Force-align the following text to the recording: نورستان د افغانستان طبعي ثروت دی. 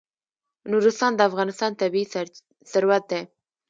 نورستان 0.71 1.11
د 1.15 1.19
افغانستان 1.29 1.71
طبعي 1.81 2.03
ثروت 2.71 3.03
دی. 3.11 3.21